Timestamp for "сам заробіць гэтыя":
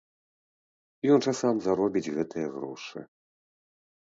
1.41-2.47